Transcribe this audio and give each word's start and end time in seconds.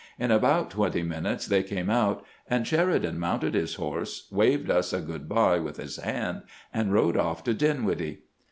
In 0.17 0.31
about 0.31 0.71
twenty 0.71 1.03
minutes 1.03 1.45
they 1.45 1.61
came 1.61 1.87
out, 1.87 2.25
and 2.49 2.65
Sheridan 2.65 3.19
mounted 3.19 3.53
his 3.53 3.75
horse, 3.75 4.27
waved 4.31 4.71
us 4.71 4.93
a 4.93 4.99
good 4.99 5.29
by 5.29 5.59
with 5.59 5.77
his 5.77 5.97
hand, 5.97 6.41
and 6.73 6.91
rode 6.91 7.17
off 7.17 7.43
to 7.43 7.53
Din 7.53 7.85
widdle. 7.85 8.15